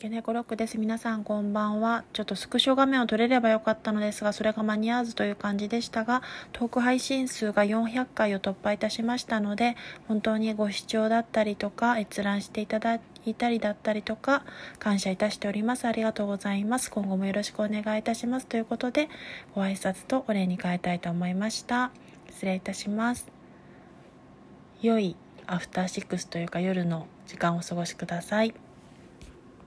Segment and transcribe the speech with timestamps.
[0.00, 0.78] ゲネコロックです。
[0.78, 2.04] 皆さんこんばんは。
[2.12, 9.76] ちょっとスクショ画面を撮れればよかったのですが、それが間に合わずという感じでしたが、トーク配信数が400回を突破いたしましたので、
[10.06, 14.44] 本当にご視聴だったりとか、閲覧していただいたりだったりとか、
[14.78, 15.84] 感謝いたしております。
[15.86, 16.92] ありがとうございます。
[16.92, 18.46] 今後もよろしくお願いいたします。
[18.46, 19.08] ということで、
[19.56, 21.90] ご挨拶とお礼に変えたいと思いました。
[22.30, 23.26] 失礼いたします。
[24.80, 25.16] 良い
[25.48, 28.54] アフターシックスというか夜の時間をお過ごしください。